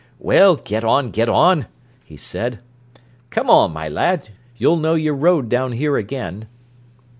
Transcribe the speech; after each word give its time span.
"Well, 0.17 0.55
get 0.55 0.83
on, 0.83 1.11
get 1.11 1.29
on," 1.29 1.67
he 2.03 2.17
said. 2.17 2.57
"Come 3.29 3.51
on, 3.51 3.71
my 3.71 3.87
lad. 3.87 4.29
You'll 4.57 4.77
know 4.77 4.95
your 4.95 5.13
road 5.13 5.47
down 5.47 5.73
here 5.73 5.95
again." 5.95 6.47